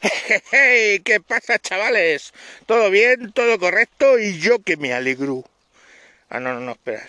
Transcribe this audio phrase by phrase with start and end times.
[0.50, 2.32] Hey, ¿Qué pasa, chavales?
[2.66, 3.32] ¿Todo bien?
[3.32, 4.18] ¿Todo correcto?
[4.18, 5.44] Y yo que me alegro.
[6.30, 7.06] Ah, no, no, no, espera.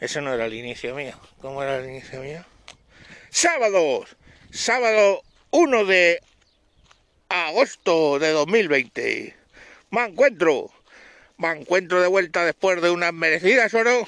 [0.00, 1.18] Eso no era el inicio mío.
[1.40, 2.44] ¿Cómo era el inicio mío?
[3.28, 4.06] Sábado.
[4.50, 6.22] Sábado 1 de
[7.28, 9.36] agosto de 2020.
[9.90, 10.70] Me encuentro.
[11.36, 14.06] Me encuentro de vuelta después de unas merecidas o no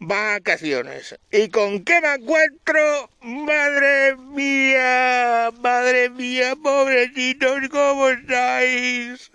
[0.00, 1.14] vacaciones.
[1.30, 3.10] ¿Y con qué me encuentro?
[3.20, 9.30] Madre mía, madre mía, pobrecitos, ¿cómo estáis?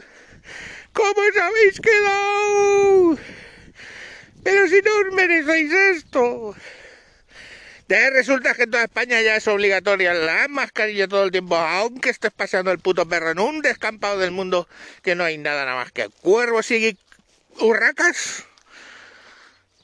[0.92, 3.18] ¿Cómo os habéis quedado?
[4.44, 6.56] Pero si no os merecéis esto.
[7.88, 12.10] De resulta que en toda España ya es obligatoria la mascarilla todo el tiempo, aunque
[12.10, 14.68] estés paseando el puto perro en un descampado del mundo
[15.04, 16.98] que no hay nada nada más que cuervos y
[17.60, 18.46] urracas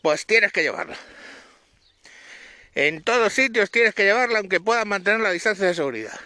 [0.01, 0.97] pues tienes que llevarla.
[2.73, 6.19] En todos sitios tienes que llevarla aunque puedas mantener la distancia de seguridad.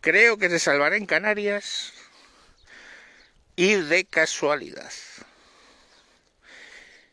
[0.00, 1.92] Creo que se salvará en Canarias
[3.56, 4.90] y de casualidad.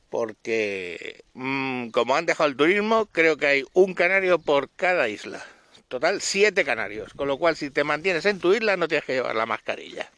[0.09, 5.45] Porque mmm, como han dejado el turismo, creo que hay un canario por cada isla.
[5.87, 7.13] Total, siete canarios.
[7.13, 10.09] Con lo cual, si te mantienes en tu isla, no tienes que llevar la mascarilla.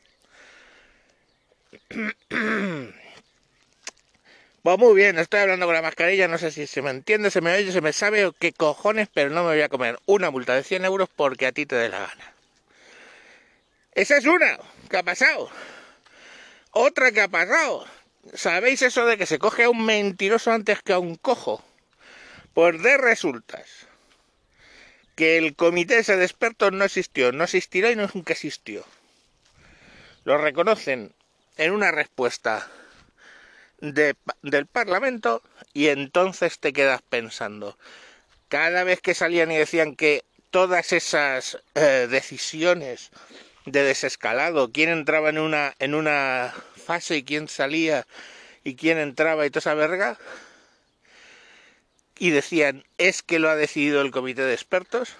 [4.64, 7.42] Pues muy bien, estoy hablando con la mascarilla, no sé si se me entiende, se
[7.42, 10.32] me oye, se me sabe o qué cojones, pero no me voy a comer una
[10.32, 12.34] multa de 100 euros porque a ti te dé la gana.
[13.92, 14.58] Esa es una,
[14.90, 15.50] ¿qué ha pasado?
[16.72, 17.86] Otra que ha pasado.
[18.36, 21.62] ¿Sabéis eso de que se coge a un mentiroso antes que a un cojo?
[22.54, 23.68] Pues de resultas
[25.18, 28.86] que el comité ese de expertos no existió, no existirá y nunca existió.
[30.24, 31.12] Lo reconocen
[31.58, 32.66] en una respuesta
[33.84, 35.42] del Parlamento
[35.74, 37.78] y entonces te quedas pensando,
[38.48, 43.12] cada vez que salían y decían que todas esas eh, decisiones
[43.66, 48.08] de desescalado, quién entraba en una, en una fase y quién salía
[48.64, 50.18] y quién entraba y toda esa verga,
[52.18, 55.16] y decían, es que lo ha decidido el comité de expertos,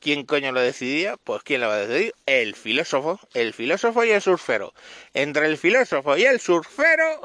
[0.00, 1.18] ¿Quién coño lo decidía?
[1.18, 2.14] Pues ¿quién lo va a decidir?
[2.24, 4.72] El filósofo, el filósofo y el surfero.
[5.12, 7.20] Entre el filósofo y el surfero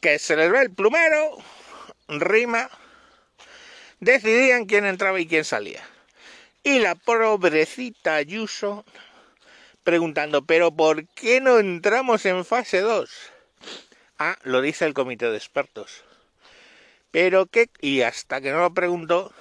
[0.00, 1.38] que se les ve el plumero,
[2.08, 2.68] rima,
[4.00, 5.82] decidían quién entraba y quién salía.
[6.62, 8.84] Y la pobrecita Ayuso
[9.82, 13.10] preguntando, pero ¿por qué no entramos en fase 2?
[14.18, 16.04] Ah, lo dice el comité de expertos.
[17.10, 19.32] Pero qué, y hasta que no lo preguntó,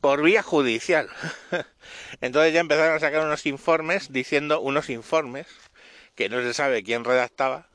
[0.00, 1.08] por vía judicial.
[2.20, 5.46] Entonces ya empezaron a sacar unos informes diciendo unos informes
[6.14, 7.68] que no se sabe quién redactaba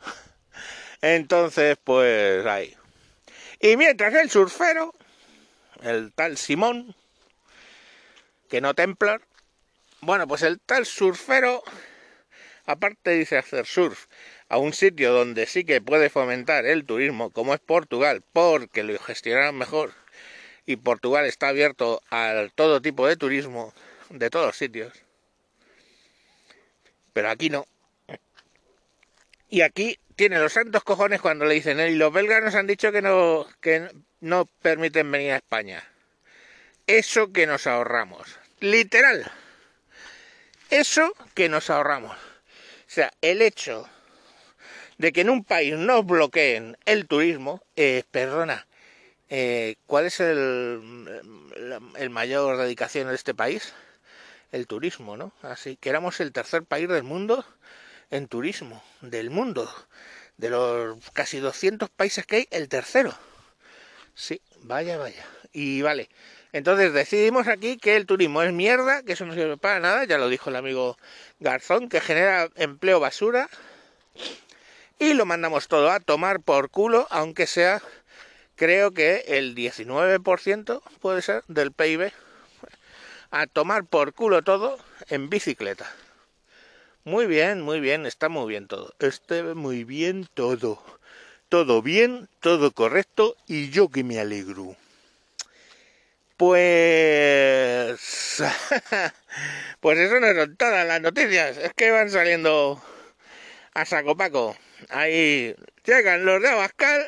[1.03, 2.73] entonces, pues ahí.
[3.59, 4.95] Y mientras el surfero,
[5.81, 6.95] el tal Simón,
[8.49, 9.21] que no templar,
[9.99, 11.61] bueno, pues el tal surfero,
[12.65, 14.05] aparte dice hacer surf
[14.47, 18.97] a un sitio donde sí que puede fomentar el turismo, como es Portugal, porque lo
[18.97, 19.91] gestionarán mejor,
[20.65, 23.73] y Portugal está abierto a todo tipo de turismo,
[24.09, 24.93] de todos sitios.
[27.11, 27.67] Pero aquí no.
[29.53, 32.91] Y aquí tiene los santos cojones cuando le dicen, y los belgas nos han dicho
[32.91, 33.87] que no, que
[34.19, 35.87] no permiten venir a España.
[36.87, 38.39] Eso que nos ahorramos.
[38.61, 39.31] Literal.
[40.71, 42.17] Eso que nos ahorramos.
[42.17, 43.87] O sea, el hecho
[44.97, 48.65] de que en un país nos bloqueen el turismo, eh, perdona,
[49.29, 50.81] eh, ¿cuál es el,
[51.95, 53.71] el mayor dedicación de este país?
[54.51, 55.31] El turismo, ¿no?
[55.43, 57.45] Así que éramos el tercer país del mundo
[58.13, 59.69] en turismo del mundo.
[60.37, 63.13] De los casi 200 países que hay, el tercero.
[64.13, 65.25] Sí, vaya, vaya.
[65.51, 66.09] Y vale.
[66.51, 70.19] Entonces decidimos aquí que el turismo es mierda, que eso no sirve para nada, ya
[70.19, 70.97] lo dijo el amigo
[71.39, 73.49] Garzón, que genera empleo basura.
[74.99, 77.81] Y lo mandamos todo a tomar por culo, aunque sea,
[78.55, 82.11] creo que el 19% puede ser del PIB.
[83.31, 84.77] A tomar por culo todo
[85.09, 85.91] en bicicleta.
[87.05, 88.93] Muy bien, muy bien, está muy bien todo.
[88.99, 90.81] Está muy bien todo.
[91.49, 94.77] Todo bien, todo correcto y yo que me alegro.
[96.37, 97.99] Pues...
[99.81, 102.81] pues eso no son todas las noticias, es que van saliendo
[103.73, 104.55] a saco paco.
[104.89, 107.05] Ahí llegan los de Abascal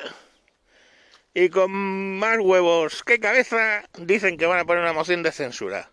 [1.33, 1.71] y con
[2.19, 5.89] más huevos que cabeza dicen que van a poner una moción de censura.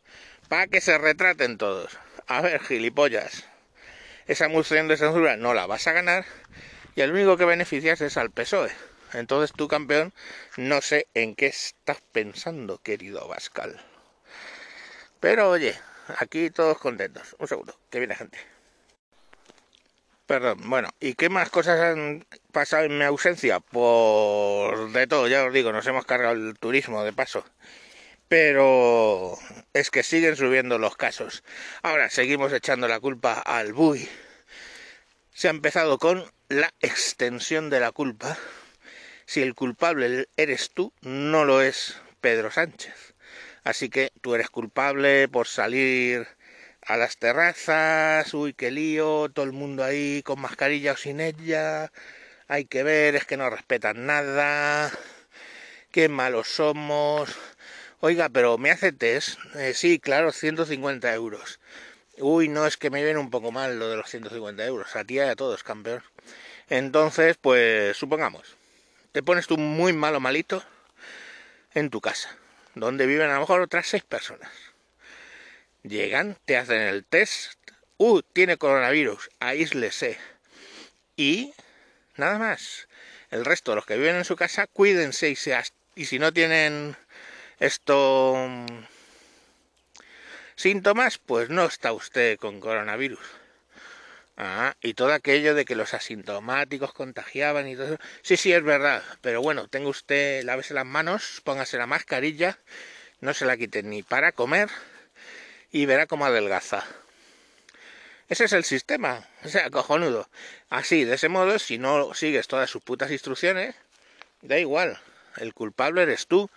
[0.48, 1.96] Para que se retraten todos.
[2.26, 3.51] A ver, gilipollas
[4.32, 6.24] esa moción de censura no la vas a ganar
[6.94, 8.72] y el único que beneficias es al PSOE.
[9.12, 10.12] Entonces tú, campeón,
[10.56, 13.78] no sé en qué estás pensando, querido Bascal.
[15.20, 15.78] Pero oye,
[16.18, 17.36] aquí todos contentos.
[17.38, 18.38] Un segundo, que viene gente.
[20.26, 23.60] Perdón, bueno, ¿y qué más cosas han pasado en mi ausencia?
[23.60, 27.44] Por de todo, ya os digo, nos hemos cargado el turismo de paso.
[28.32, 29.36] Pero
[29.74, 31.44] es que siguen subiendo los casos.
[31.82, 34.08] Ahora seguimos echando la culpa al BUI.
[35.34, 38.38] Se ha empezado con la extensión de la culpa.
[39.26, 43.12] Si el culpable eres tú, no lo es Pedro Sánchez.
[43.64, 46.26] Así que tú eres culpable por salir
[46.80, 51.92] a las terrazas, uy, qué lío, todo el mundo ahí con mascarilla o sin ella,
[52.48, 54.90] hay que ver, es que no respetan nada,
[55.90, 57.38] qué malos somos.
[58.04, 59.38] Oiga, pero ¿me hace test?
[59.54, 61.60] Eh, sí, claro, 150 euros.
[62.18, 65.04] Uy, no, es que me viene un poco mal lo de los 150 euros, a
[65.04, 66.02] ti y a todos, campeón.
[66.68, 68.56] Entonces, pues supongamos,
[69.12, 70.64] te pones tú muy malo malito
[71.74, 72.36] en tu casa,
[72.74, 74.50] donde viven a lo mejor otras seis personas
[75.84, 77.56] Llegan, te hacen el test.
[77.98, 80.18] Uh, tiene coronavirus, aíslese.
[81.14, 81.54] Y
[82.16, 82.88] nada más.
[83.30, 85.36] El resto, los que viven en su casa, cuídense y,
[85.94, 86.96] y si no tienen
[87.58, 88.66] esto mm,
[90.56, 93.20] síntomas, pues no está usted con coronavirus.
[94.36, 97.98] Ah, y todo aquello de que los asintomáticos contagiaban y todo eso.
[98.22, 99.02] Sí, sí, es verdad.
[99.20, 102.58] Pero bueno, tenga usted, lávese las manos, póngase la mascarilla,
[103.20, 104.70] no se la quite ni para comer
[105.70, 106.84] y verá cómo adelgaza.
[108.28, 110.28] Ese es el sistema, o sea, cojonudo.
[110.70, 113.74] Así, de ese modo, si no sigues todas sus putas instrucciones,
[114.40, 114.98] da igual,
[115.36, 116.48] el culpable eres tú,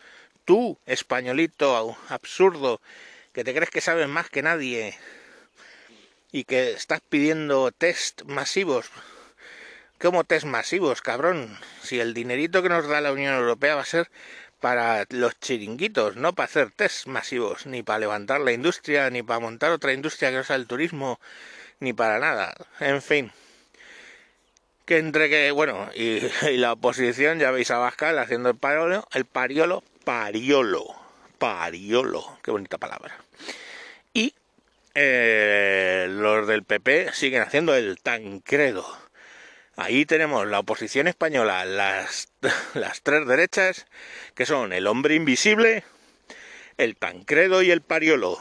[0.45, 2.79] tú, españolito absurdo,
[3.33, 4.97] que te crees que sabes más que nadie
[6.31, 8.89] y que estás pidiendo test masivos.
[9.99, 11.57] ¿Cómo test masivos, cabrón?
[11.81, 14.09] Si el dinerito que nos da la Unión Europea va a ser
[14.59, 19.39] para los chiringuitos, no para hacer test masivos, ni para levantar la industria, ni para
[19.39, 21.19] montar otra industria que no sea el turismo,
[21.79, 22.55] ni para nada.
[22.79, 23.31] En fin.
[24.85, 26.19] Que entre que, bueno, y,
[26.57, 30.85] la oposición, ya veis a Bascal haciendo el pariolo, el pariolo, pariolo,
[31.37, 33.17] pariolo, qué bonita palabra.
[34.13, 34.33] Y
[34.93, 38.85] eh, los del PP siguen haciendo el tancredo
[39.77, 42.29] Ahí tenemos la oposición española, las,
[42.73, 43.87] las tres derechas,
[44.33, 45.83] que son el hombre invisible,
[46.77, 48.39] el Tancredo y el Pariolo.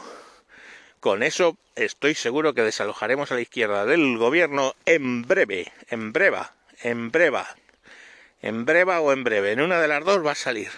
[1.01, 6.53] Con eso estoy seguro que desalojaremos a la izquierda del gobierno en breve, en breva,
[6.81, 7.53] en breva,
[8.41, 9.51] en breva o en breve.
[9.51, 10.69] En una de las dos va a salir.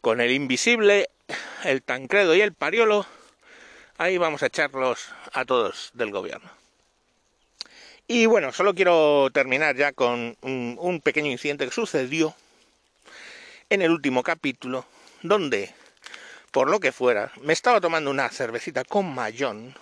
[0.00, 1.10] Con el invisible,
[1.64, 3.04] el Tancredo y el Pariolo,
[3.96, 6.48] ahí vamos a echarlos a todos del gobierno.
[8.06, 12.34] Y bueno, solo quiero terminar ya con un, pequeño incidente que sucedió
[13.70, 14.86] en el último capítulo,
[15.22, 15.74] donde,
[16.52, 19.74] por lo que fuera, me estaba tomando una cervecita con Mayón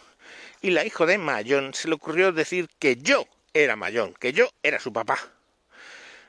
[0.63, 4.49] y la hija de Mayón se le ocurrió decir que yo era Mayón, que yo
[4.63, 5.19] era su papá.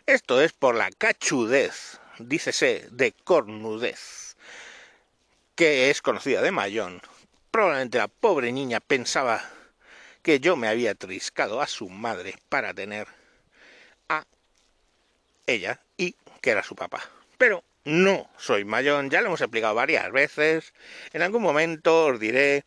[0.06, 4.36] Esto es por la cachudez, dícese, de cornudez,
[5.56, 7.02] que es conocida de Mayón.
[7.52, 9.42] Probablemente la pobre niña pensaba
[10.22, 13.08] que yo me había triscado a su madre para tener
[14.10, 14.26] a
[15.46, 17.02] ella y que era su papá.
[17.38, 20.74] Pero no soy mayón, ya lo hemos explicado varias veces.
[21.14, 22.66] En algún momento os diré,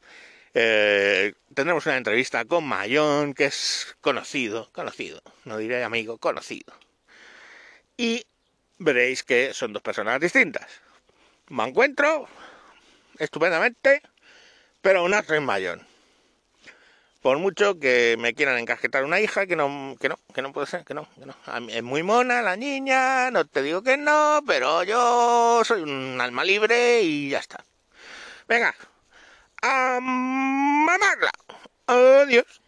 [0.55, 6.73] eh, tendremos una entrevista con Mayón, que es conocido, conocido, no diré amigo, conocido.
[7.97, 8.25] Y
[8.81, 10.67] veréis que son dos personas distintas.
[11.49, 12.27] Me encuentro
[13.19, 14.03] estupendamente,
[14.81, 15.87] pero una Mayón.
[17.21, 20.67] Por mucho que me quieran encajetar una hija, que no, que no, que no puede
[20.67, 21.35] ser, que no, que no.
[21.69, 26.45] Es muy mona la niña, no te digo que no, pero yo soy un alma
[26.45, 27.63] libre y ya está.
[28.49, 28.75] Venga,
[29.61, 31.31] a mamarla.
[31.87, 32.60] Adiós.